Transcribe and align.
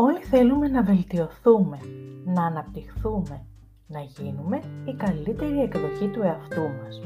Όλοι 0.00 0.18
θέλουμε 0.18 0.68
να 0.68 0.82
βελτιωθούμε, 0.82 1.78
να 2.24 2.44
αναπτυχθούμε, 2.44 3.46
να 3.86 4.00
γίνουμε 4.00 4.60
η 4.84 4.94
καλύτερη 4.94 5.60
εκδοχή 5.60 6.08
του 6.08 6.22
εαυτού 6.22 6.60
μας. 6.60 7.00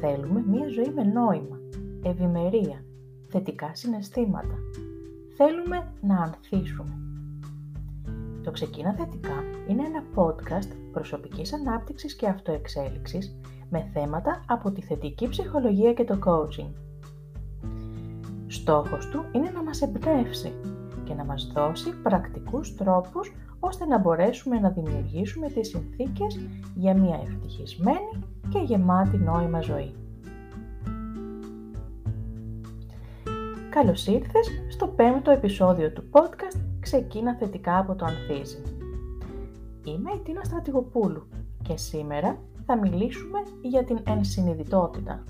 Θέλουμε 0.00 0.44
μία 0.46 0.68
ζωή 0.68 0.92
με 0.94 1.02
νόημα, 1.02 1.58
ευημερία, 2.02 2.84
θετικά 3.28 3.74
συναισθήματα. 3.74 4.54
Θέλουμε 5.36 5.92
να 6.00 6.22
ανθίσουμε. 6.22 6.98
Το 8.42 8.50
Ξεκίνα 8.50 8.92
Θετικά 8.92 9.42
είναι 9.68 9.82
ένα 9.82 10.02
podcast 10.14 10.70
προσωπικής 10.92 11.52
ανάπτυξης 11.52 12.16
και 12.16 12.28
αυτοεξέλιξης 12.28 13.40
με 13.70 13.90
θέματα 13.92 14.44
από 14.46 14.70
τη 14.70 14.82
θετική 14.82 15.28
ψυχολογία 15.28 15.92
και 15.92 16.04
το 16.04 16.18
coaching. 16.26 16.72
Στόχος 18.46 19.08
του 19.08 19.24
είναι 19.32 19.50
να 19.50 19.62
μας 19.62 19.82
εμπνεύσει 19.82 20.52
και 21.06 21.14
να 21.14 21.24
μας 21.24 21.50
δώσει 21.54 21.90
πρακτικούς 22.02 22.74
τρόπους 22.74 23.32
ώστε 23.60 23.86
να 23.86 23.98
μπορέσουμε 23.98 24.58
να 24.58 24.70
δημιουργήσουμε 24.70 25.48
τις 25.48 25.68
συνθήκες 25.68 26.40
για 26.74 26.94
μια 26.94 27.20
ευτυχισμένη 27.26 28.24
και 28.48 28.58
γεμάτη 28.58 29.16
νόημα 29.16 29.60
ζωή. 29.60 29.94
Καλώς 33.70 34.06
ήρθες 34.06 34.48
στο 34.68 34.86
πέμπτο 34.86 35.30
επεισόδιο 35.30 35.92
του 35.92 36.04
podcast 36.10 36.60
«Ξεκίνα 36.80 37.34
θετικά 37.34 37.78
από 37.78 37.94
το 37.94 38.04
Ανθίζει». 38.04 38.62
Είμαι 39.84 40.10
η 40.12 40.20
Τίνα 40.24 40.44
Στρατηγοπούλου 40.44 41.28
και 41.62 41.76
σήμερα 41.76 42.38
θα 42.66 42.78
μιλήσουμε 42.78 43.38
για 43.62 43.84
την 43.84 43.98
ενσυνειδητότητα. 44.06 45.24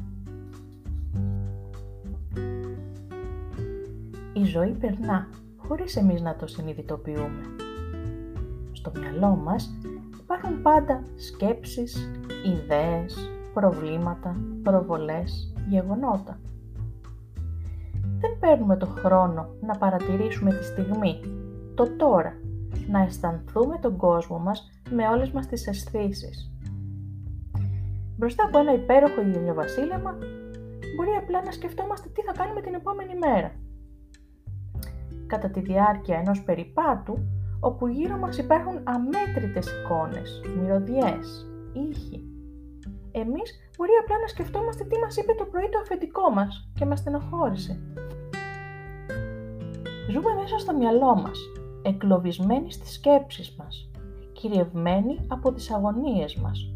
Η 4.32 4.44
ζωή 4.44 4.70
περνά 4.70 5.28
χωρίς 5.68 5.96
εμείς 5.96 6.20
να 6.20 6.36
το 6.36 6.46
συνειδητοποιούμε. 6.46 7.42
Στο 8.72 8.92
μυαλό 8.98 9.36
μας 9.36 9.74
υπάρχουν 10.20 10.62
πάντα 10.62 11.02
σκέψεις, 11.16 12.10
ιδέες, 12.44 13.30
προβλήματα, 13.54 14.36
προβολές, 14.62 15.54
γεγονότα. 15.68 16.38
Δεν 18.20 18.38
παίρνουμε 18.40 18.76
το 18.76 18.86
χρόνο 18.86 19.48
να 19.60 19.76
παρατηρήσουμε 19.78 20.54
τη 20.54 20.64
στιγμή, 20.64 21.20
το 21.74 21.96
τώρα, 21.96 22.36
να 22.90 23.02
αισθανθούμε 23.02 23.78
τον 23.80 23.96
κόσμο 23.96 24.38
μας 24.38 24.70
με 24.90 25.08
όλες 25.08 25.30
μας 25.30 25.46
τις 25.46 25.66
αισθήσεις. 25.66 26.50
Μπροστά 28.16 28.44
από 28.44 28.58
ένα 28.58 28.72
υπέροχο 28.72 29.20
γελιοβασίλεμα, 29.20 30.18
μπορεί 30.96 31.10
απλά 31.22 31.42
να 31.42 31.50
σκεφτόμαστε 31.50 32.08
τι 32.08 32.22
θα 32.22 32.32
κάνουμε 32.32 32.60
την 32.60 32.74
επόμενη 32.74 33.18
μέρα 33.18 33.52
κατά 35.26 35.50
τη 35.50 35.60
διάρκεια 35.60 36.18
ενός 36.18 36.42
περιπάτου, 36.42 37.18
όπου 37.60 37.86
γύρω 37.86 38.16
μας 38.16 38.38
υπάρχουν 38.38 38.80
αμέτρητες 38.84 39.66
εικόνες, 39.72 40.40
μυρωδιές, 40.56 41.46
ήχοι. 41.72 42.20
Εμείς 43.12 43.48
μπορεί 43.76 43.90
απλά 44.02 44.18
να 44.18 44.26
σκεφτόμαστε 44.26 44.84
τι 44.84 44.98
μας 44.98 45.16
είπε 45.16 45.32
το 45.38 45.44
πρωί 45.44 45.68
το 45.68 45.78
αφεντικό 45.78 46.30
μας 46.30 46.70
και 46.74 46.84
μας 46.86 46.98
στενοχώρησε. 46.98 47.80
Ζούμε 50.10 50.34
μέσα 50.40 50.58
στο 50.58 50.76
μυαλό 50.76 51.14
μας, 51.14 51.38
εκλοβισμένοι 51.82 52.72
στις 52.72 52.92
σκέψεις 52.92 53.56
μας, 53.58 53.90
κυριευμένοι 54.32 55.26
από 55.28 55.52
τις 55.52 55.70
αγωνίες 55.72 56.36
μας, 56.36 56.72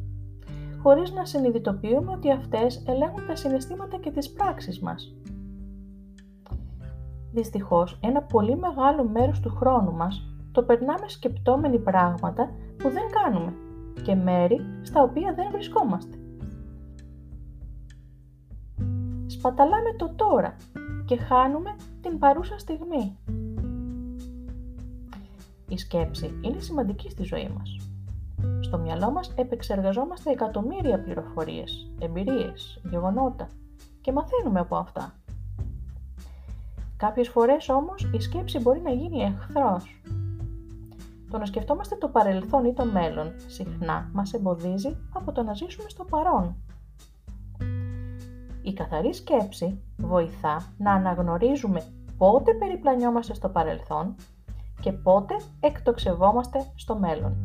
χωρίς 0.83 1.13
να 1.13 1.25
συνειδητοποιούμε 1.25 2.13
ότι 2.13 2.31
αυτές 2.31 2.85
ελέγχουν 2.87 3.27
τα 3.27 3.37
συναισθήματα 3.37 3.99
και 3.99 4.11
τις 4.11 4.31
πράξεις 4.31 4.81
μας 4.81 5.15
Δυστυχώς, 7.33 7.99
ένα 8.03 8.23
πολύ 8.23 8.57
μεγάλο 8.57 9.05
μέρος 9.05 9.41
του 9.41 9.55
χρόνου 9.55 9.93
μας 9.93 10.25
το 10.53 10.63
περνάμε 10.63 11.09
σκεπτόμενοι 11.09 11.79
πράγματα 11.79 12.51
που 12.77 12.91
δεν 12.91 13.03
κάνουμε 13.23 13.53
και 14.03 14.15
μέρη 14.15 14.61
στα 14.83 15.03
οποία 15.03 15.35
δεν 15.35 15.51
βρισκόμαστε. 15.53 16.17
Σπαταλάμε 19.27 19.93
το 19.97 20.13
τώρα 20.17 20.57
και 21.05 21.17
χάνουμε 21.17 21.77
την 22.01 22.19
παρούσα 22.19 22.59
στιγμή. 22.59 23.19
Η 25.69 25.77
σκέψη 25.77 26.39
είναι 26.41 26.61
σημαντική 26.61 27.11
στη 27.11 27.23
ζωή 27.23 27.53
μας. 27.59 27.77
Στο 28.61 28.79
μυαλό 28.79 29.11
μας 29.11 29.33
επεξεργαζόμαστε 29.37 30.31
εκατομμύρια 30.31 31.03
πληροφορίες, 31.03 31.91
εμπειρίες, 31.99 32.81
γεγονότα 32.91 33.49
και 34.01 34.13
μαθαίνουμε 34.13 34.61
από 34.61 34.77
αυτά. 34.77 35.15
Κάποιες 37.01 37.29
φορές 37.29 37.69
όμως 37.69 38.11
η 38.13 38.21
σκέψη 38.21 38.59
μπορεί 38.59 38.81
να 38.81 38.91
γίνει 38.91 39.23
εχθρός. 39.23 40.01
Το 41.31 41.39
να 41.39 41.47
σκεφτόμαστε 41.47 41.97
το 41.97 42.09
παρελθόν 42.09 42.65
ή 42.65 42.73
το 42.73 42.85
μέλλον 42.85 43.33
συχνά 43.47 44.11
μας 44.13 44.33
εμποδίζει 44.33 44.97
από 45.15 45.33
το 45.33 45.43
να 45.43 45.55
ζήσουμε 45.55 45.89
στο 45.89 46.05
παρόν. 46.05 46.57
Η 48.63 48.73
καθαρή 48.73 49.15
σκέψη 49.15 49.83
βοηθά 49.97 50.73
να 50.79 50.93
αναγνωρίζουμε 50.93 51.83
πότε 52.19 52.55
περιπλανιόμαστε 52.55 53.35
στο 53.35 53.49
παρελθόν 53.49 54.15
και 54.81 54.93
πότε 54.93 55.35
εκτοξευόμαστε 55.61 56.73
στο 56.75 56.99
μέλλον. 56.99 57.37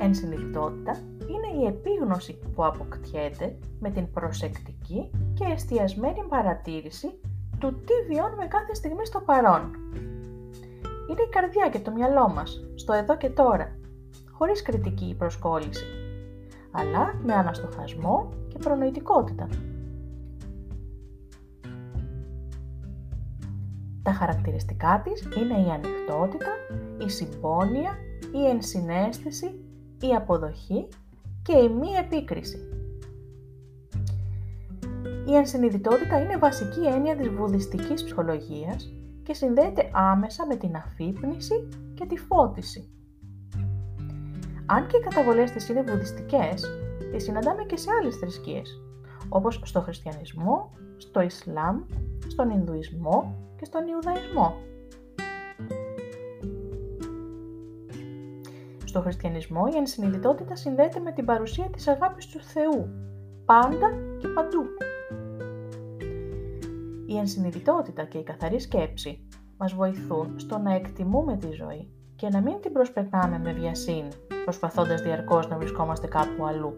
Ενσυνειδητότητα 0.00 0.98
είναι 1.28 1.62
η 1.62 1.66
επίγνωση 1.66 2.38
που 2.54 2.64
αποκτιέται 2.64 3.58
με 3.80 3.90
την 3.90 4.10
προσεκτική 4.10 5.10
και 5.34 5.44
εστιασμένη 5.44 6.24
παρατήρηση 6.28 7.20
του 7.58 7.80
τι 7.80 8.12
βιώνουμε 8.12 8.46
κάθε 8.46 8.74
στιγμή 8.74 9.06
στο 9.06 9.20
παρόν. 9.20 9.70
Είναι 11.10 11.22
η 11.22 11.28
καρδιά 11.30 11.68
και 11.68 11.78
το 11.78 11.90
μυαλό 11.90 12.28
μας, 12.28 12.60
στο 12.74 12.92
εδώ 12.92 13.16
και 13.16 13.30
τώρα, 13.30 13.78
χωρίς 14.30 14.62
κριτική 14.62 15.04
ή 15.04 15.14
προσκόλληση, 15.14 15.84
αλλά 16.70 17.14
με 17.22 17.32
αναστοχασμό 17.32 18.28
και 18.48 18.58
προνοητικότητα. 18.58 19.48
Τα 24.02 24.12
χαρακτηριστικά 24.12 25.02
της 25.04 25.22
είναι 25.36 25.60
η 25.66 25.70
ανοιχτότητα, 25.70 26.50
η 27.04 27.08
συμπόνια, 27.08 27.98
η 28.32 28.48
ενσυναίσθηση, 28.48 29.46
η 30.00 30.14
αποδοχή 30.14 30.88
και 31.44 31.56
η 31.56 31.68
μη 31.68 31.88
επίκριση. 32.04 32.58
Η 35.26 35.34
ενσυνειδητότητα 35.34 36.20
είναι 36.20 36.36
βασική 36.36 36.80
έννοια 36.86 37.16
της 37.16 37.28
βουδιστικής 37.28 38.04
ψυχολογίας 38.04 38.92
και 39.22 39.34
συνδέεται 39.34 39.90
άμεσα 39.92 40.46
με 40.46 40.56
την 40.56 40.76
αφύπνιση 40.76 41.68
και 41.94 42.06
τη 42.06 42.16
φώτιση. 42.16 42.88
Αν 44.66 44.86
και 44.86 44.96
οι 44.96 45.00
καταβολές 45.00 45.50
της 45.50 45.68
είναι 45.68 45.82
βουδιστικές, 45.82 46.64
τις 47.12 47.22
συναντάμε 47.22 47.64
και 47.64 47.76
σε 47.76 47.90
άλλες 48.00 48.16
θρησκείες, 48.16 48.82
όπως 49.28 49.60
στο 49.64 49.80
χριστιανισμό, 49.80 50.70
στο 50.96 51.20
Ισλάμ, 51.20 51.80
στον 52.26 52.50
Ινδουισμό 52.50 53.36
και 53.56 53.64
στον 53.64 53.86
Ιουδαϊσμό. 53.86 54.54
Στο 58.94 59.02
χριστιανισμό 59.02 59.64
η 59.72 59.76
ενσυνειδητότητα 59.76 60.56
συνδέεται 60.56 61.00
με 61.00 61.12
την 61.12 61.24
παρουσία 61.24 61.70
της 61.70 61.88
αγάπης 61.88 62.26
του 62.26 62.40
Θεού, 62.40 62.88
πάντα 63.44 63.90
και 64.18 64.28
παντού. 64.28 64.62
Η 67.06 67.16
ενσυνειδητότητα 67.16 68.04
και 68.04 68.18
η 68.18 68.22
καθαρή 68.22 68.60
σκέψη 68.60 69.28
μας 69.58 69.72
βοηθούν 69.72 70.38
στο 70.38 70.58
να 70.58 70.74
εκτιμούμε 70.74 71.36
τη 71.36 71.50
ζωή 71.50 71.90
και 72.16 72.28
να 72.28 72.40
μην 72.40 72.60
την 72.60 72.72
προσπερνάμε 72.72 73.38
με 73.38 73.52
βιασύνη, 73.52 74.08
προσπαθώντας 74.44 75.02
διαρκώς 75.02 75.48
να 75.48 75.56
βρισκόμαστε 75.56 76.06
κάπου 76.06 76.46
αλλού. 76.46 76.76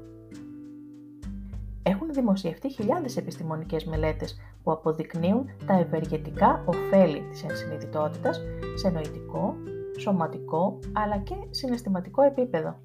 Έχουν 1.83 2.13
δημοσιευτεί 2.13 2.69
χιλιάδες 2.69 3.17
επιστημονικές 3.17 3.85
μελέτες 3.85 4.41
που 4.63 4.71
αποδεικνύουν 4.71 5.47
τα 5.67 5.75
ευεργετικά 5.75 6.63
ωφέλη 6.67 7.21
της 7.31 7.43
ενσυνειδητότητας 7.43 8.41
σε 8.75 8.89
νοητικό, 8.89 9.57
σωματικό 9.99 10.79
αλλά 10.93 11.19
και 11.19 11.35
συναισθηματικό 11.51 12.23
επίπεδο. 12.23 12.77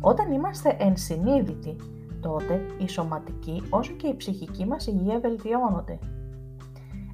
Όταν 0.00 0.32
είμαστε 0.32 0.76
ενσυνείδητοι, 0.78 1.76
τότε 2.20 2.60
η 2.78 2.88
σωματική 2.88 3.62
όσο 3.70 3.92
και 3.92 4.06
η 4.06 4.16
ψυχική 4.16 4.66
μας 4.66 4.86
υγεία 4.86 5.20
βελτιώνονται. 5.20 5.98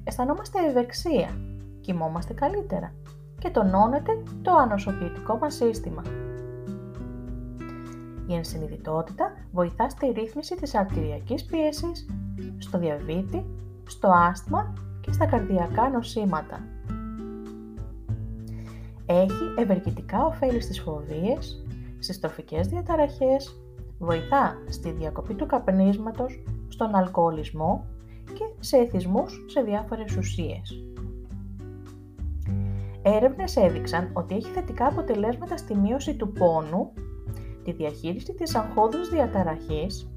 Αισθανόμαστε 0.03 0.65
ευεξία, 0.65 1.29
κοιμόμαστε 1.81 2.33
καλύτερα 2.33 2.93
και 3.39 3.49
τονώνεται 3.49 4.23
το 4.41 4.51
ανοσοποιητικό 4.51 5.37
μας 5.37 5.55
σύστημα. 5.55 6.01
Η 8.27 8.35
ενσυνειδητότητα 8.35 9.31
βοηθά 9.51 9.89
στη 9.89 10.11
ρύθμιση 10.11 10.55
της 10.55 10.75
αρτηριακής 10.75 11.45
πίεσης, 11.45 12.09
στο 12.57 12.79
διαβήτη, 12.79 13.45
στο 13.85 14.11
άσθμα 14.11 14.73
και 15.01 15.11
στα 15.11 15.25
καρδιακά 15.25 15.89
νοσήματα. 15.89 16.59
Έχει 19.11 19.53
ευεργετικά 19.57 20.25
ωφέλη 20.25 20.61
στις 20.61 20.81
φοβίες, 20.81 21.65
στις 21.99 22.19
τροφικές 22.19 22.67
διαταραχές, 22.67 23.59
βοηθά 23.99 24.57
στη 24.69 24.91
διακοπή 24.91 25.33
του 25.33 25.45
καπνίσματος, 25.45 26.43
στον 26.67 26.95
αλκοολισμό 26.95 27.85
σε 28.59 28.77
εθισμούς 28.77 29.45
σε 29.47 29.61
διάφορες 29.61 30.17
ουσίες. 30.17 30.83
Έρευνες 33.01 33.55
έδειξαν 33.55 34.09
ότι 34.13 34.35
έχει 34.35 34.51
θετικά 34.51 34.85
αποτελέσματα 34.85 35.57
στη 35.57 35.75
μείωση 35.75 36.15
του 36.15 36.31
πόνου, 36.31 36.91
τη 37.63 37.71
διαχείριση 37.71 38.33
της 38.33 38.55
αγχώδους 38.55 39.09
διαταραχής, 39.09 40.11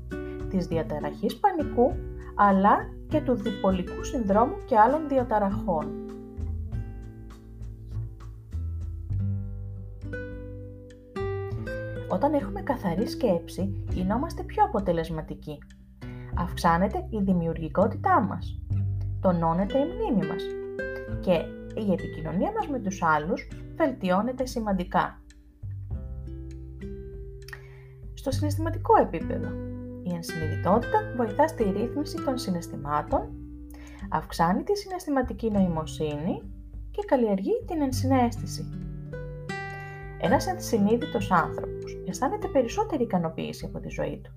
της 0.51 0.67
διαταραχής 0.67 1.37
πανικού, 1.37 1.93
αλλά 2.35 2.77
και 3.09 3.21
του 3.21 3.35
διπολικού 3.35 4.05
συνδρόμου 4.05 4.55
και 4.67 4.79
άλλων 4.79 5.09
διαταραχών. 5.09 6.02
Όταν 12.13 12.35
έχουμε 12.35 12.63
καθαρή 12.63 13.09
σκέψη, 13.09 13.85
γινόμαστε 13.91 14.43
πιο 14.43 14.65
αποτελεσματικοί. 14.65 15.59
Αυξάνεται 16.37 17.07
η 17.11 17.19
δημιουργικότητά 17.23 18.21
μας. 18.21 18.61
Τονώνεται 19.21 19.79
η 19.79 19.85
μνήμη 19.85 20.27
μας. 20.27 20.43
Και 21.21 21.33
η 21.81 21.93
επικοινωνία 21.93 22.53
μας 22.53 22.69
με 22.69 22.79
τους 22.79 23.03
άλλους 23.03 23.49
βελτιώνεται 23.77 24.47
σημαντικά. 24.47 25.23
Στο 28.15 28.31
συναισθηματικό 28.31 29.01
επίπεδο, 29.01 29.49
η 30.03 30.15
ενσυνειδητότητα 30.15 30.99
βοηθά 31.17 31.49
στη 31.49 31.63
ρύθμιση 31.63 32.25
των 32.25 32.39
συναισθημάτων, 32.39 33.29
αυξάνει 34.11 34.63
τη 34.63 34.77
συναισθηματική 34.77 35.51
νοημοσύνη 35.51 36.43
και 36.91 37.03
καλλιεργεί 37.07 37.65
την 37.67 37.83
ενσυναίσθηση. 37.83 38.69
Ένας 40.21 40.47
ενσυνείδητος 40.47 41.31
άνθρωπος 41.31 41.82
αισθάνεται 42.13 42.49
περισσότερη 42.49 43.03
ικανοποίηση 43.03 43.65
από 43.65 43.81
τη 43.81 43.89
ζωή 43.89 44.21
του. 44.23 44.31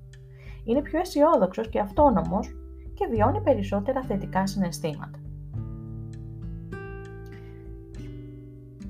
Είναι 0.63 0.81
πιο 0.81 0.99
αισιόδοξος 0.99 1.69
και 1.69 1.79
αυτόνομος 1.79 2.55
και 2.93 3.07
βιώνει 3.07 3.41
περισσότερα 3.41 4.03
θετικά 4.03 4.47
συναισθήματα. 4.47 5.19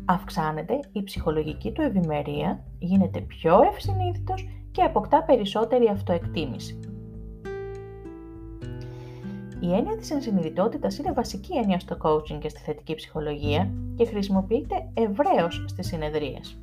Αυξάνεται 0.05 0.79
η 0.91 1.03
ψυχολογική 1.03 1.71
του 1.71 1.81
ευημερία, 1.81 2.63
γίνεται 2.79 3.19
πιο 3.19 3.61
ευσυνείδητος 3.73 4.47
και 4.71 4.81
αποκτά 4.81 5.23
περισσότερη 5.23 5.87
αυτοεκτίμηση. 5.87 6.79
Η 9.59 9.73
έννοια 9.73 9.97
της 9.97 10.11
ενσυνειδητότητας 10.11 10.97
είναι 10.97 11.11
βασική 11.11 11.57
έννοια 11.57 11.79
στο 11.79 11.97
coaching 12.01 12.37
και 12.39 12.49
στη 12.49 12.59
θετική 12.59 12.95
ψυχολογία 12.95 13.71
και 13.95 14.05
χρησιμοποιείται 14.05 14.75
ευρέως 14.93 15.63
στις 15.67 15.87
συνεδρίες. 15.87 16.59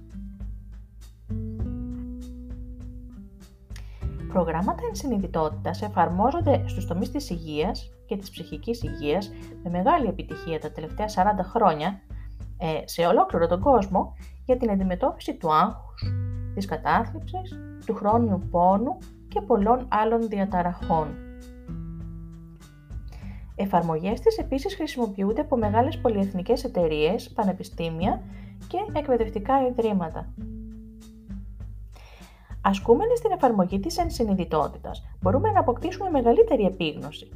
Προγράμματα 4.32 4.82
ενσυνειδητότητας 4.88 5.82
εφαρμόζονται 5.82 6.62
στους 6.66 6.86
τομείς 6.86 7.10
της 7.10 7.30
υγείας 7.30 7.92
και 8.06 8.16
της 8.16 8.30
ψυχικής 8.30 8.82
υγείας 8.82 9.30
με 9.62 9.70
μεγάλη 9.70 10.06
επιτυχία 10.06 10.60
τα 10.60 10.72
τελευταία 10.72 11.06
40 11.06 11.10
χρόνια 11.42 12.00
ε, 12.58 12.80
σε 12.84 13.06
ολόκληρο 13.06 13.46
τον 13.46 13.60
κόσμο 13.60 14.14
για 14.44 14.56
την 14.56 14.70
αντιμετώπιση 14.70 15.36
του 15.36 15.52
άγχους, 15.52 16.12
της 16.54 16.66
κατάθλιψης, 16.66 17.58
του 17.86 17.94
χρόνιου 17.94 18.48
πόνου 18.50 18.98
και 19.28 19.40
πολλών 19.40 19.86
άλλων 19.88 20.28
διαταραχών. 20.28 21.06
Εφαρμογές 23.56 24.20
της 24.20 24.38
επίσης 24.38 24.74
χρησιμοποιούνται 24.74 25.40
από 25.40 25.56
μεγάλες 25.56 25.98
πολυεθνικές 25.98 26.64
εταιρείες, 26.64 27.30
πανεπιστήμια 27.30 28.22
και 28.68 28.78
εκπαιδευτικά 28.98 29.66
ιδρύματα. 29.66 30.34
Ασκούμενοι 32.64 33.16
στην 33.16 33.30
εφαρμογή 33.30 33.80
της 33.80 33.98
ενσυνειδητότητας, 33.98 35.02
μπορούμε 35.20 35.50
να 35.50 35.60
αποκτήσουμε 35.60 36.10
μεγαλύτερη 36.10 36.64
επίγνωση 36.64 37.28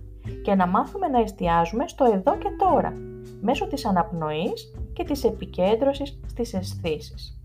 και 0.43 0.55
να 0.55 0.67
μάθουμε 0.67 1.09
να 1.09 1.21
εστιάζουμε 1.21 1.89
στο 1.89 2.05
εδώ 2.05 2.39
και 2.39 2.49
τώρα, 2.59 2.93
μέσω 3.41 3.67
της 3.67 3.85
αναπνοής 3.87 4.75
και 4.93 5.05
της 5.05 5.25
επικέντρωσης 5.25 6.19
στις 6.27 6.55
αισθήσεις. 6.55 7.41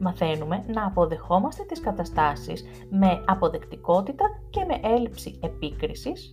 Μαθαίνουμε 0.00 0.64
να 0.66 0.86
αποδεχόμαστε 0.86 1.62
τις 1.62 1.80
καταστάσεις 1.80 2.64
με 2.90 3.22
αποδεκτικότητα 3.26 4.24
και 4.50 4.64
με 4.64 4.88
έλλειψη 4.88 5.38
επίκρισης. 5.42 6.30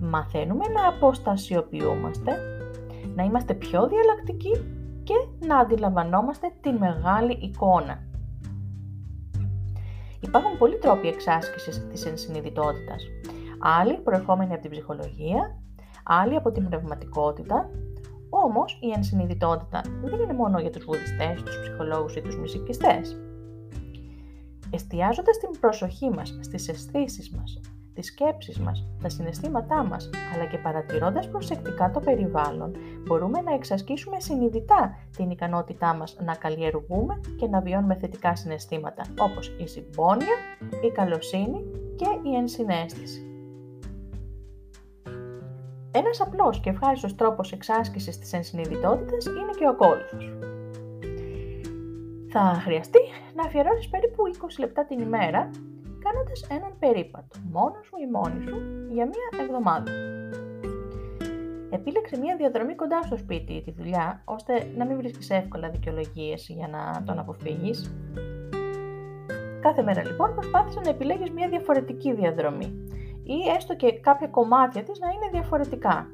Μαθαίνουμε 0.00 0.64
να 0.68 0.88
αποστασιοποιούμαστε, 0.88 2.32
να 3.14 3.24
είμαστε 3.24 3.54
πιο 3.54 3.88
διαλλακτικοί 3.88 4.75
και 5.06 5.46
να 5.46 5.58
αντιλαμβανόμαστε 5.58 6.52
τη 6.60 6.72
μεγάλη 6.72 7.32
εικόνα. 7.32 8.06
Υπάρχουν 10.20 10.58
πολλοί 10.58 10.78
τρόποι 10.78 11.08
εξάσκησης 11.08 11.86
της 11.86 12.06
ενσυνειδητότητας. 12.06 13.02
Άλλοι 13.58 13.94
προερχόμενοι 13.94 14.52
από 14.52 14.62
την 14.62 14.70
ψυχολογία, 14.70 15.62
άλλοι 16.04 16.36
από 16.36 16.52
την 16.52 16.68
πνευματικότητα, 16.68 17.70
όμως 18.30 18.78
η 18.80 18.90
ενσυνειδητότητα 18.96 19.80
δεν 20.04 20.20
είναι 20.20 20.32
μόνο 20.32 20.58
για 20.58 20.70
τους 20.70 20.84
βουδιστές, 20.84 21.42
τους 21.42 21.60
ψυχολόγους 21.60 22.16
ή 22.16 22.20
τους 22.20 22.36
μουσικιστές. 22.36 23.16
Εστιάζοντας 24.70 25.38
την 25.38 25.60
προσοχή 25.60 26.10
μας 26.10 26.38
στις 26.40 26.68
αισθήσεις 26.68 27.30
μας, 27.30 27.60
τις 27.96 28.06
σκέψεις 28.06 28.58
μας, 28.58 28.86
τα 29.02 29.08
συναισθήματά 29.08 29.84
μας, 29.84 30.10
αλλά 30.34 30.44
και 30.44 30.58
παρατηρώντας 30.58 31.28
προσεκτικά 31.28 31.90
το 31.90 32.00
περιβάλλον, 32.00 32.76
μπορούμε 33.06 33.40
να 33.40 33.54
εξασκήσουμε 33.54 34.20
συνειδητά 34.20 34.96
την 35.16 35.30
ικανότητά 35.30 35.94
μας 35.94 36.16
να 36.24 36.34
καλλιεργούμε 36.34 37.20
και 37.38 37.46
να 37.46 37.60
βιώνουμε 37.60 37.94
θετικά 37.94 38.36
συναισθήματα, 38.36 39.02
όπως 39.18 39.54
η 39.58 39.66
συμπόνια, 39.66 40.34
η 40.84 40.90
καλοσύνη 40.90 41.64
και 41.96 42.28
η 42.30 42.34
ενσυναίσθηση. 42.34 43.20
Ένας 45.90 46.20
απλός 46.20 46.60
και 46.60 46.70
ευχάριστος 46.70 47.14
τρόπος 47.14 47.52
εξάσκησης 47.52 48.18
της 48.18 48.32
ενσυνειδητότητας 48.32 49.26
είναι 49.26 49.52
και 49.58 49.64
ο 49.64 49.68
ακόλουθος. 49.68 50.36
Θα 52.28 52.40
χρειαστεί 52.40 52.98
να 53.34 53.42
αφιερώσεις 53.44 53.88
περίπου 53.88 54.22
20 54.26 54.58
λεπτά 54.58 54.84
την 54.84 54.98
ημέρα 54.98 55.50
κάνοντας 56.16 56.46
έναν 56.50 56.72
περίπατο, 56.78 57.36
μόνος 57.50 57.86
σου 57.86 57.96
ή 58.04 58.10
μόνη 58.10 58.40
σου, 58.46 58.56
για 58.94 59.04
μία 59.12 59.28
εβδομάδα. 59.40 59.92
Επίλεξε 61.70 62.18
μία 62.18 62.36
διαδρομή 62.36 62.74
κοντά 62.74 63.02
στο 63.02 63.16
σπίτι 63.16 63.52
ή 63.52 63.62
τη 63.62 63.70
δουλειά, 63.70 64.22
ώστε 64.24 64.52
να 64.76 64.86
μην 64.86 64.96
βρίσκεις 64.96 65.30
εύκολα 65.30 65.68
δικαιολογίες 65.70 66.48
για 66.48 66.68
να 66.68 67.02
τον 67.06 67.18
αποφύγεις. 67.18 67.94
Κάθε 69.60 69.82
μέρα 69.82 70.02
λοιπόν 70.04 70.34
προσπάθησε 70.34 70.80
να 70.84 70.90
επιλέγεις 70.90 71.30
μία 71.30 71.48
διαφορετική 71.48 72.14
διαδρομή 72.14 72.68
ή 73.22 73.36
έστω 73.56 73.76
και 73.76 73.92
κάποια 73.92 74.28
κομμάτια 74.28 74.82
της 74.82 74.98
να 74.98 75.08
είναι 75.08 75.28
διαφορετικά. 75.32 76.06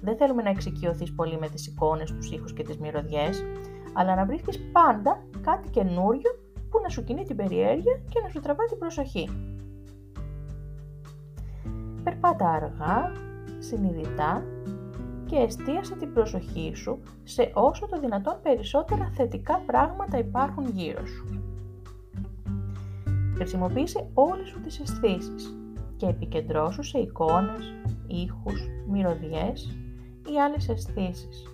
Δεν 0.00 0.16
θέλουμε 0.16 0.42
να 0.42 0.50
εξοικειωθείς 0.50 1.14
πολύ 1.14 1.38
με 1.38 1.48
τις 1.48 1.66
εικόνες, 1.66 2.12
τους 2.12 2.30
ήχους 2.30 2.52
και 2.52 2.62
τις 2.62 2.78
μυρωδιές, 2.78 3.44
αλλά 3.92 4.14
να 4.14 4.24
βρίσκεις 4.24 4.58
πάντα 4.72 5.22
κάτι 5.40 5.70
καινούριο 5.70 6.30
που 6.70 6.80
να 6.82 6.88
σου 6.88 7.04
κινεί 7.04 7.24
την 7.24 7.36
περιέργεια 7.36 8.00
και 8.08 8.20
να 8.22 8.28
σου 8.28 8.40
τραβά 8.40 8.64
την 8.64 8.78
προσοχή. 8.78 9.28
Περπάτα 12.04 12.48
αργά, 12.50 13.12
συνειδητά 13.58 14.42
και 15.26 15.36
εστίασε 15.36 15.96
την 15.96 16.12
προσοχή 16.12 16.72
σου 16.74 17.00
σε 17.24 17.50
όσο 17.54 17.86
το 17.86 17.98
δυνατόν 18.00 18.38
περισσότερα 18.42 19.10
θετικά 19.14 19.62
πράγματα 19.66 20.18
υπάρχουν 20.18 20.68
γύρω 20.68 21.06
σου. 21.06 21.42
Χρησιμοποίησε 23.34 24.10
όλες 24.14 24.48
σου 24.48 24.60
τις 24.60 24.80
αισθήσεις 24.80 25.56
και 25.96 26.06
επικεντρώσου 26.06 26.82
σε 26.82 26.98
εικόνες, 26.98 27.74
ήχους, 28.06 28.68
μυρωδιές 28.88 29.78
ή 30.32 30.40
άλλες 30.40 30.68
αισθήσεις. 30.68 31.46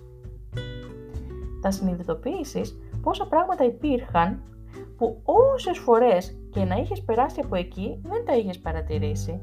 Θα 1.61 1.71
συνειδητοποιήσεις 1.71 2.79
πόσα 3.01 3.27
πράγματα 3.27 3.63
υπήρχαν 3.65 4.43
που 4.97 5.21
όσες 5.23 5.77
φορές 5.77 6.37
και 6.49 6.63
να 6.63 6.75
είχες 6.75 7.01
περάσει 7.01 7.39
από 7.43 7.55
εκεί 7.55 8.01
δεν 8.03 8.25
τα 8.25 8.35
είχες 8.35 8.59
παρατηρήσει. 8.59 9.41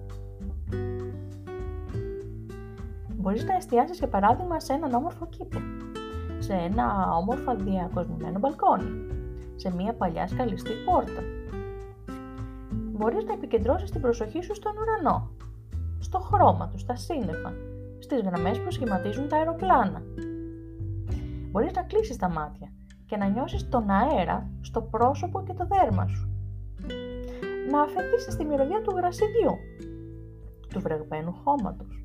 Μπορείς 3.16 3.44
να 3.44 3.54
εστιάσεις 3.54 3.98
για 3.98 4.08
παράδειγμα 4.08 4.60
σε 4.60 4.72
έναν 4.72 4.94
όμορφο 4.94 5.26
κήπο, 5.26 5.58
σε 6.38 6.52
ένα 6.52 7.16
όμορφα 7.16 7.54
διακοσμημένο 7.54 8.38
μπαλκόνι, 8.38 8.90
σε 9.56 9.74
μια 9.74 9.92
παλιά 9.94 10.26
σκαλιστή 10.26 10.72
πόρτα. 10.84 11.22
Μπορείς 12.92 13.24
να 13.24 13.32
επικεντρώσεις 13.32 13.90
την 13.90 14.00
προσοχή 14.00 14.42
σου 14.42 14.54
στον 14.54 14.72
ουρανό, 14.76 15.30
στο 15.98 16.18
χρώμα 16.18 16.68
του, 16.68 16.78
στα 16.78 16.96
σύννεφα, 16.96 17.52
στις 17.98 18.20
γραμμές 18.20 18.60
που 18.60 18.70
σχηματίζουν 18.70 19.28
τα 19.28 19.36
αεροπλάνα. 19.36 20.02
Μπορείς 21.50 21.72
να 21.72 21.82
κλείσεις 21.82 22.16
τα 22.16 22.28
μάτια 22.28 22.72
και 23.12 23.18
να 23.18 23.26
νιώσεις 23.26 23.68
τον 23.68 23.90
αέρα 23.90 24.50
στο 24.60 24.82
πρόσωπο 24.82 25.42
και 25.42 25.52
το 25.52 25.66
δέρμα 25.66 26.06
σου. 26.06 26.28
Να 27.70 27.82
αφαιθείς 27.82 28.32
στη 28.32 28.44
μυρωδιά 28.44 28.80
του 28.82 28.96
γρασιδιού, 28.96 29.56
του 30.68 30.80
βρεγμένου 30.80 31.32
χώματος, 31.44 32.04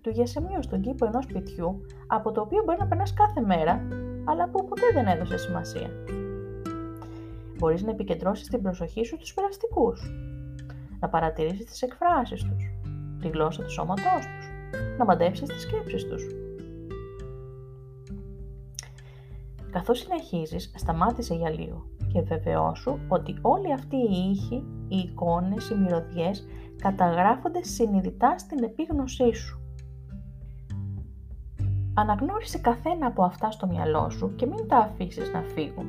του 0.00 0.10
γεσεμίου 0.10 0.62
στον 0.62 0.80
κήπο 0.80 1.06
ενός 1.06 1.24
σπιτιού, 1.24 1.80
από 2.06 2.32
το 2.32 2.40
οποίο 2.40 2.62
μπορεί 2.64 2.78
να 2.78 2.86
περνάς 2.86 3.14
κάθε 3.14 3.40
μέρα, 3.40 3.82
αλλά 4.24 4.48
που 4.48 4.64
ποτέ 4.64 4.86
δεν 4.94 5.06
έδωσε 5.06 5.36
σημασία. 5.36 5.90
Μπορείς 7.58 7.82
να 7.82 7.90
επικεντρώσεις 7.90 8.48
την 8.48 8.62
προσοχή 8.62 9.04
σου 9.04 9.16
στους 9.16 9.34
περαστικούς, 9.34 10.10
να 11.00 11.08
παρατηρήσεις 11.08 11.64
τις 11.64 11.82
εκφράσεις 11.82 12.42
τους, 12.42 12.72
τη 13.20 13.28
γλώσσα 13.28 13.62
του 13.62 13.70
σώματός 13.70 14.26
τους, 14.36 14.50
να 14.98 15.04
μαντέψεις 15.04 15.48
τις 15.48 15.62
σκέψεις 15.62 16.06
τους. 16.08 16.26
Καθώς 19.70 19.98
συνεχίζεις, 19.98 20.72
σταμάτησε 20.76 21.34
για 21.34 21.50
λίγο 21.50 21.86
και 22.12 22.20
βεβαιώσου 22.20 22.98
ότι 23.08 23.38
όλοι 23.40 23.72
αυτοί 23.72 23.96
οι 23.96 24.30
ήχοι, 24.30 24.64
οι 24.88 24.96
εικόνες, 24.96 25.70
οι 25.70 25.74
μυρωδιές 25.74 26.46
καταγράφονται 26.82 27.62
συνειδητά 27.62 28.38
στην 28.38 28.62
επίγνωσή 28.64 29.34
σου. 29.34 29.60
Αναγνώρισε 31.94 32.58
καθένα 32.58 33.06
από 33.06 33.22
αυτά 33.24 33.50
στο 33.50 33.66
μυαλό 33.66 34.10
σου 34.10 34.34
και 34.34 34.46
μην 34.46 34.68
τα 34.68 34.76
αφήσεις 34.76 35.32
να 35.32 35.42
φύγουν. 35.42 35.86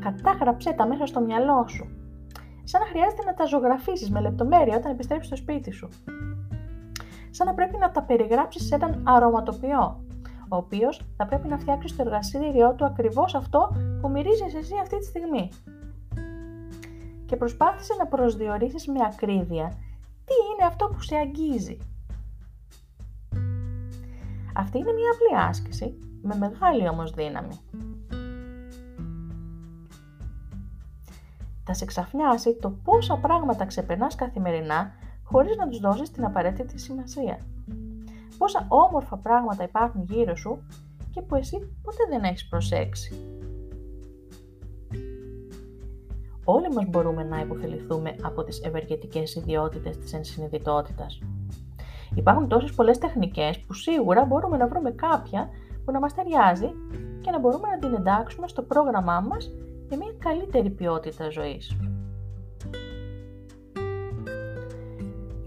Κατάγραψέ 0.00 0.72
τα 0.72 0.86
μέσα 0.86 1.06
στο 1.06 1.20
μυαλό 1.20 1.66
σου. 1.68 1.86
Σαν 2.64 2.80
να 2.80 2.86
χρειάζεται 2.86 3.24
να 3.24 3.34
τα 3.34 3.44
ζωγραφίσεις 3.44 4.10
με 4.10 4.20
λεπτομέρεια 4.20 4.76
όταν 4.76 4.92
επιστρέψεις 4.92 5.26
στο 5.26 5.36
σπίτι 5.36 5.70
σου. 5.70 5.88
Σαν 7.30 7.46
να 7.46 7.54
πρέπει 7.54 7.76
να 7.76 7.90
τα 7.90 8.02
περιγράψεις 8.02 8.66
σε 8.66 8.74
έναν 8.74 9.02
αρωματοποιό, 9.06 10.04
ο 10.52 10.56
οποίος 10.56 11.00
θα 11.16 11.26
πρέπει 11.26 11.48
να 11.48 11.58
φτιάξει 11.58 11.88
στο 11.88 12.02
εργαστήριό 12.02 12.74
του 12.74 12.84
ακριβώς 12.84 13.34
αυτό 13.34 13.76
που 14.00 14.08
μυρίζεις 14.08 14.54
εσύ 14.54 14.74
αυτή 14.82 14.98
τη 14.98 15.04
στιγμή. 15.04 15.48
Και 17.26 17.36
προσπάθησε 17.36 17.94
να 17.98 18.06
προσδιορίσεις 18.06 18.86
με 18.86 18.98
ακρίβεια 19.04 19.68
τι 20.24 20.34
είναι 20.52 20.66
αυτό 20.66 20.86
που 20.86 21.02
σε 21.02 21.16
αγγίζει; 21.16 21.78
Αυτή 24.54 24.78
είναι 24.78 24.92
μια 24.92 25.10
απλή 25.14 25.48
άσκηση, 25.48 25.98
με 26.22 26.36
μεγάλη 26.36 26.88
όμως 26.88 27.10
δύναμη. 27.10 27.60
Θα 31.64 31.74
σε 31.74 31.84
ξαφνιάσει 31.84 32.58
το 32.60 32.70
πόσα 32.70 33.16
πράγματα 33.16 33.66
ξεπερνάς 33.66 34.14
καθημερινά 34.14 34.92
χωρίς 35.24 35.56
να 35.56 35.68
τους 35.68 35.80
δώσεις 35.80 36.10
την 36.10 36.24
απαραίτητη 36.24 36.78
σημασία. 36.78 37.38
Πόσα 38.38 38.66
όμορφα 38.68 39.16
πράγματα 39.16 39.64
υπάρχουν 39.64 40.02
γύρω 40.02 40.36
σου 40.36 40.62
και 41.10 41.22
που 41.22 41.34
εσύ 41.34 41.58
ποτέ 41.82 42.04
δεν 42.10 42.22
έχεις 42.22 42.48
προσέξει. 42.48 43.16
Όλοι 46.44 46.72
μας 46.74 46.84
μπορούμε 46.88 47.22
να 47.22 47.40
υποφεληθούμε 47.40 48.14
από 48.22 48.44
τις 48.44 48.62
ευεργετικές 48.64 49.34
ιδιότητες 49.34 49.98
της 49.98 50.12
ενσυνειδητότητας. 50.12 51.18
Υπάρχουν 52.14 52.48
τόσες 52.48 52.72
πολλές 52.72 52.98
τεχνικές 52.98 53.60
που 53.60 53.72
σίγουρα 53.72 54.24
μπορούμε 54.24 54.56
να 54.56 54.66
βρούμε 54.66 54.90
κάποια 54.90 55.48
που 55.84 55.92
να 55.92 55.98
μας 55.98 56.14
ταιριάζει 56.14 56.70
και 57.20 57.30
να 57.30 57.38
μπορούμε 57.38 57.68
να 57.68 57.78
την 57.78 57.94
εντάξουμε 57.94 58.48
στο 58.48 58.62
πρόγραμμά 58.62 59.20
μας 59.20 59.50
για 59.88 59.96
μια 59.96 60.12
καλύτερη 60.18 60.70
ποιότητα 60.70 61.30
ζωής. 61.30 61.76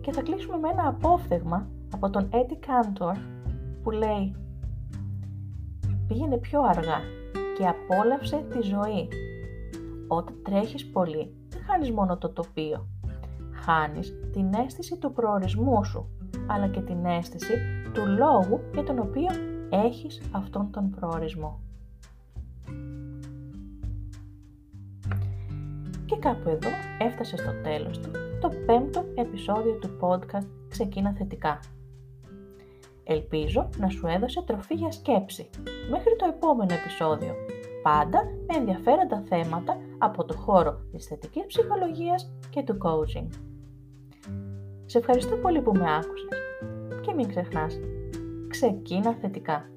Και 0.01 0.11
θα 0.11 0.21
κλείσουμε 0.21 0.57
με 0.57 0.69
ένα 0.69 0.87
απόφθεγμα 0.87 1.67
από 1.93 2.09
τον 2.09 2.29
Eddie 2.31 2.67
Cantor 2.67 3.15
που 3.83 3.91
λέει 3.91 4.35
«Πήγαινε 6.07 6.37
πιο 6.37 6.61
αργά 6.61 6.99
και 7.57 7.67
απόλαυσε 7.67 8.45
τη 8.49 8.61
ζωή. 8.61 9.07
Όταν 10.07 10.35
τρέχεις 10.43 10.85
πολύ, 10.85 11.35
δεν 11.49 11.61
χάνεις 11.67 11.91
μόνο 11.91 12.17
το 12.17 12.29
τοπίο. 12.29 12.87
Χάνεις 13.51 14.13
την 14.31 14.53
αίσθηση 14.53 14.97
του 14.97 15.11
προορισμού 15.11 15.83
σου 15.83 16.09
αλλά 16.47 16.67
και 16.67 16.81
την 16.81 17.05
αίσθηση 17.05 17.53
του 17.93 18.05
λόγου 18.07 18.59
για 18.73 18.83
τον 18.83 18.99
οποίο 18.99 19.29
έχεις 19.69 20.21
αυτόν 20.31 20.71
τον 20.71 20.89
προορισμό. 20.89 21.59
Και 26.05 26.15
κάπου 26.19 26.49
εδώ 26.49 26.69
έφτασε 26.99 27.37
στο 27.37 27.51
τέλος 27.63 27.99
του 27.99 28.09
το 28.41 28.49
πέμπτο 28.65 29.05
επεισόδιο 29.15 29.73
του 29.73 29.89
podcast 29.99 30.47
«Ξεκίνα 30.69 31.13
θετικά». 31.17 31.59
Ελπίζω 33.07 33.69
να 33.77 33.89
σου 33.89 34.07
έδωσε 34.07 34.41
τροφή 34.41 34.73
για 34.73 34.91
σκέψη 34.91 35.49
μέχρι 35.89 36.15
το 36.15 36.25
επόμενο 36.25 36.73
επεισόδιο, 36.73 37.35
πάντα 37.83 38.23
με 38.47 38.57
ενδιαφέροντα 38.57 39.23
θέματα 39.27 39.77
από 39.97 40.25
το 40.25 40.33
χώρο 40.37 40.79
της 40.91 41.05
θετικής 41.05 41.45
ψυχολογίας 41.45 42.31
και 42.49 42.63
του 42.63 42.77
coaching. 42.83 43.27
Σε 44.85 44.97
ευχαριστώ 44.97 45.35
πολύ 45.35 45.61
που 45.61 45.71
με 45.71 45.95
άκουσες 45.95 46.39
και 47.01 47.13
μην 47.13 47.27
ξεχνάς, 47.27 47.79
ξεκίνα 48.47 49.13
θετικά. 49.21 49.69